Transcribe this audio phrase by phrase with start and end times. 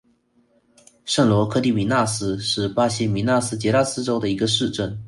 [1.05, 4.99] 圣罗克迪米纳斯是巴西米纳斯吉拉斯州的一个市镇。